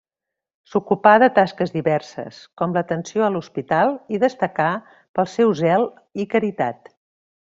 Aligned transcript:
S'ocupà 0.69 1.11
de 1.23 1.27
tasques 1.35 1.73
diverses, 1.73 2.39
com 2.61 2.73
l'atenció 2.77 3.25
a 3.27 3.29
l'hospital 3.35 3.93
i 4.17 4.21
destacà 4.27 4.71
pel 5.19 5.29
seu 5.39 5.53
zel 5.61 5.85
i 6.25 6.31
caritat. 6.37 6.91